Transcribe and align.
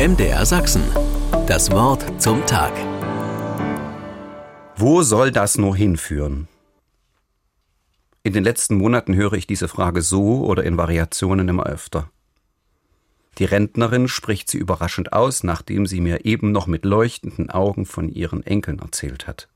MDR 0.00 0.46
Sachsen. 0.46 0.82
Das 1.46 1.70
Wort 1.72 2.22
zum 2.22 2.46
Tag. 2.46 2.72
Wo 4.74 5.02
soll 5.02 5.30
das 5.30 5.58
nur 5.58 5.76
hinführen? 5.76 6.48
In 8.22 8.32
den 8.32 8.42
letzten 8.42 8.76
Monaten 8.76 9.14
höre 9.14 9.34
ich 9.34 9.46
diese 9.46 9.68
Frage 9.68 10.00
so 10.00 10.42
oder 10.46 10.64
in 10.64 10.78
Variationen 10.78 11.50
immer 11.50 11.66
öfter. 11.66 12.10
Die 13.36 13.44
Rentnerin 13.44 14.08
spricht 14.08 14.50
sie 14.50 14.56
überraschend 14.56 15.12
aus, 15.12 15.44
nachdem 15.44 15.84
sie 15.84 16.00
mir 16.00 16.24
eben 16.24 16.50
noch 16.50 16.66
mit 16.66 16.86
leuchtenden 16.86 17.50
Augen 17.50 17.84
von 17.84 18.08
ihren 18.08 18.42
Enkeln 18.42 18.78
erzählt 18.78 19.26
hat. 19.26 19.48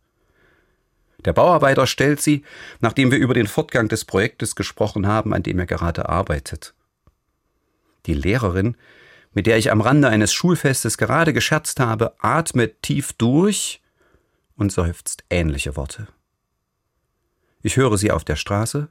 Der 1.24 1.32
Bauarbeiter 1.32 1.86
stellt 1.86 2.20
sie, 2.20 2.44
nachdem 2.80 3.10
wir 3.10 3.16
über 3.16 3.32
den 3.32 3.46
Fortgang 3.46 3.88
des 3.88 4.04
Projektes 4.04 4.56
gesprochen 4.56 5.06
haben, 5.06 5.32
an 5.32 5.42
dem 5.42 5.58
er 5.58 5.64
gerade 5.64 6.10
arbeitet. 6.10 6.74
Die 8.04 8.12
Lehrerin, 8.12 8.76
mit 9.34 9.46
der 9.46 9.58
ich 9.58 9.70
am 9.70 9.80
Rande 9.80 10.08
eines 10.08 10.32
Schulfestes 10.32 10.96
gerade 10.96 11.32
gescherzt 11.32 11.80
habe, 11.80 12.14
atmet 12.20 12.82
tief 12.82 13.12
durch 13.12 13.82
und 14.56 14.72
seufzt 14.72 15.24
ähnliche 15.28 15.76
Worte. 15.76 16.08
Ich 17.62 17.76
höre 17.76 17.98
sie 17.98 18.12
auf 18.12 18.24
der 18.24 18.36
Straße, 18.36 18.88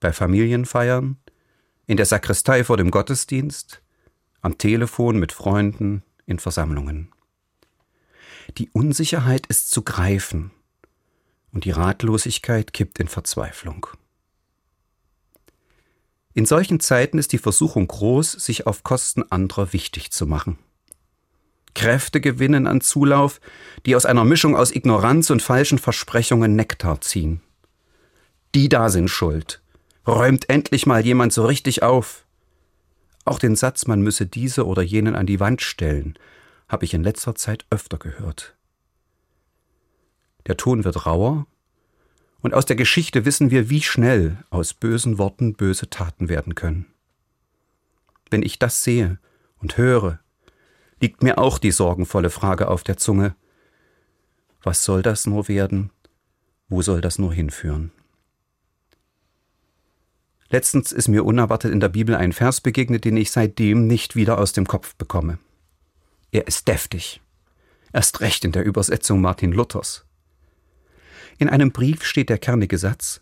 bei 0.00 0.12
Familienfeiern, 0.12 1.18
in 1.86 1.96
der 1.96 2.06
Sakristei 2.06 2.64
vor 2.64 2.76
dem 2.76 2.90
Gottesdienst, 2.90 3.82
am 4.40 4.58
Telefon 4.58 5.18
mit 5.18 5.32
Freunden, 5.32 6.02
in 6.24 6.38
Versammlungen. 6.38 7.12
Die 8.58 8.70
Unsicherheit 8.70 9.46
ist 9.46 9.70
zu 9.70 9.82
greifen 9.82 10.52
und 11.52 11.64
die 11.64 11.70
Ratlosigkeit 11.70 12.72
kippt 12.72 12.98
in 12.98 13.08
Verzweiflung. 13.08 13.86
In 16.36 16.44
solchen 16.44 16.80
Zeiten 16.80 17.16
ist 17.16 17.32
die 17.32 17.38
Versuchung 17.38 17.88
groß, 17.88 18.32
sich 18.32 18.66
auf 18.66 18.82
Kosten 18.82 19.22
anderer 19.30 19.72
wichtig 19.72 20.10
zu 20.10 20.26
machen. 20.26 20.58
Kräfte 21.74 22.20
gewinnen 22.20 22.66
an 22.66 22.82
Zulauf, 22.82 23.40
die 23.86 23.96
aus 23.96 24.04
einer 24.04 24.26
Mischung 24.26 24.54
aus 24.54 24.70
Ignoranz 24.70 25.30
und 25.30 25.40
falschen 25.40 25.78
Versprechungen 25.78 26.54
Nektar 26.54 27.00
ziehen. 27.00 27.40
Die 28.54 28.68
da 28.68 28.90
sind 28.90 29.08
schuld. 29.08 29.62
Räumt 30.06 30.50
endlich 30.50 30.84
mal 30.84 31.06
jemand 31.06 31.32
so 31.32 31.46
richtig 31.46 31.82
auf. 31.82 32.26
Auch 33.24 33.38
den 33.38 33.56
Satz, 33.56 33.86
man 33.86 34.02
müsse 34.02 34.26
diese 34.26 34.66
oder 34.66 34.82
jenen 34.82 35.16
an 35.16 35.24
die 35.24 35.40
Wand 35.40 35.62
stellen, 35.62 36.18
habe 36.68 36.84
ich 36.84 36.92
in 36.92 37.02
letzter 37.02 37.34
Zeit 37.34 37.64
öfter 37.70 37.96
gehört. 37.96 38.58
Der 40.46 40.58
Ton 40.58 40.84
wird 40.84 41.06
rauer, 41.06 41.46
und 42.40 42.54
aus 42.54 42.66
der 42.66 42.76
Geschichte 42.76 43.24
wissen 43.24 43.50
wir, 43.50 43.70
wie 43.70 43.82
schnell 43.82 44.38
aus 44.50 44.74
bösen 44.74 45.18
Worten 45.18 45.54
böse 45.54 45.90
Taten 45.90 46.28
werden 46.28 46.54
können. 46.54 46.86
Wenn 48.30 48.42
ich 48.42 48.58
das 48.58 48.84
sehe 48.84 49.18
und 49.58 49.76
höre, 49.76 50.20
liegt 51.00 51.22
mir 51.22 51.38
auch 51.38 51.58
die 51.58 51.70
sorgenvolle 51.70 52.30
Frage 52.30 52.68
auf 52.68 52.82
der 52.82 52.96
Zunge, 52.96 53.34
was 54.62 54.84
soll 54.84 55.02
das 55.02 55.26
nur 55.26 55.48
werden? 55.48 55.90
Wo 56.68 56.82
soll 56.82 57.00
das 57.00 57.18
nur 57.18 57.32
hinführen? 57.32 57.92
Letztens 60.48 60.92
ist 60.92 61.08
mir 61.08 61.24
unerwartet 61.24 61.72
in 61.72 61.80
der 61.80 61.88
Bibel 61.88 62.14
ein 62.14 62.32
Vers 62.32 62.60
begegnet, 62.60 63.04
den 63.04 63.16
ich 63.16 63.30
seitdem 63.30 63.86
nicht 63.86 64.16
wieder 64.16 64.38
aus 64.38 64.52
dem 64.52 64.66
Kopf 64.66 64.94
bekomme. 64.96 65.38
Er 66.30 66.46
ist 66.46 66.68
deftig. 66.68 67.20
Erst 67.92 68.20
recht 68.20 68.44
in 68.44 68.52
der 68.52 68.64
Übersetzung 68.64 69.20
Martin 69.20 69.52
Luthers. 69.52 70.04
In 71.38 71.48
einem 71.48 71.70
Brief 71.70 72.04
steht 72.04 72.30
der 72.30 72.38
kernige 72.38 72.78
Satz, 72.78 73.20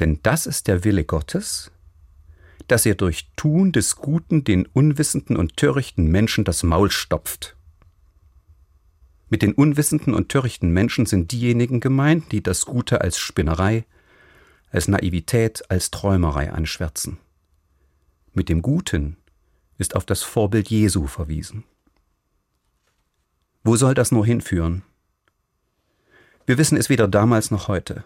denn 0.00 0.20
das 0.22 0.46
ist 0.46 0.66
der 0.66 0.84
Wille 0.84 1.04
Gottes, 1.04 1.70
dass 2.68 2.86
er 2.86 2.94
durch 2.94 3.28
Tun 3.36 3.72
des 3.72 3.96
Guten 3.96 4.44
den 4.44 4.66
unwissenden 4.66 5.36
und 5.36 5.56
törichten 5.56 6.10
Menschen 6.10 6.44
das 6.44 6.62
Maul 6.62 6.90
stopft. 6.90 7.56
Mit 9.28 9.42
den 9.42 9.52
unwissenden 9.52 10.14
und 10.14 10.28
törichten 10.30 10.70
Menschen 10.70 11.06
sind 11.06 11.32
diejenigen 11.32 11.80
gemeint, 11.80 12.32
die 12.32 12.42
das 12.42 12.64
Gute 12.64 13.00
als 13.00 13.18
Spinnerei, 13.18 13.84
als 14.70 14.88
Naivität, 14.88 15.70
als 15.70 15.90
Träumerei 15.90 16.52
anschwärzen. 16.52 17.18
Mit 18.32 18.48
dem 18.48 18.62
Guten 18.62 19.16
ist 19.76 19.96
auf 19.96 20.06
das 20.06 20.22
Vorbild 20.22 20.70
Jesu 20.70 21.06
verwiesen. 21.06 21.64
Wo 23.62 23.76
soll 23.76 23.94
das 23.94 24.12
nur 24.12 24.24
hinführen? 24.24 24.82
Wir 26.46 26.58
wissen 26.58 26.76
es 26.76 26.88
weder 26.88 27.08
damals 27.08 27.50
noch 27.50 27.68
heute. 27.68 28.04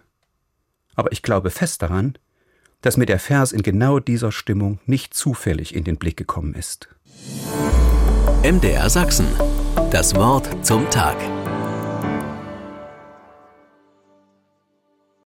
Aber 0.94 1.12
ich 1.12 1.22
glaube 1.22 1.50
fest 1.50 1.82
daran, 1.82 2.16
dass 2.80 2.96
mir 2.96 3.06
der 3.06 3.18
Vers 3.18 3.52
in 3.52 3.62
genau 3.62 3.98
dieser 3.98 4.30
Stimmung 4.30 4.78
nicht 4.86 5.14
zufällig 5.14 5.74
in 5.74 5.84
den 5.84 5.96
Blick 5.96 6.16
gekommen 6.16 6.54
ist. 6.54 6.88
MDR 8.42 8.88
Sachsen. 8.88 9.26
Das 9.90 10.14
Wort 10.14 10.64
zum 10.64 10.88
Tag. 10.90 11.16